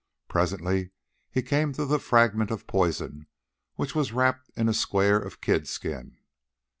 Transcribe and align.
Presently 0.27 0.89
he 1.29 1.43
came 1.43 1.73
to 1.73 1.85
the 1.85 1.99
fragment 1.99 2.49
of 2.49 2.65
poison 2.65 3.27
which 3.75 3.93
was 3.93 4.11
wrapped 4.11 4.49
in 4.55 4.67
a 4.67 4.73
square 4.73 5.19
of 5.19 5.41
kid 5.41 5.67
skin. 5.67 6.17